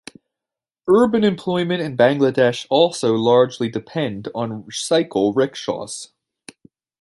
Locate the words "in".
1.79-1.95